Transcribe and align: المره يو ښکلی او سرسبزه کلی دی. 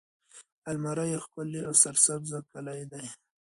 المره 0.71 1.03
يو 1.13 1.19
ښکلی 1.25 1.61
او 1.67 1.73
سرسبزه 1.83 2.39
کلی 2.51 2.81
دی. 2.91 3.05